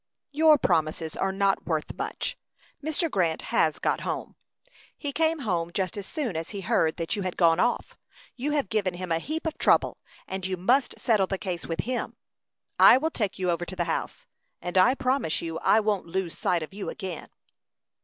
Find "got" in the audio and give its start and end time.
3.77-3.99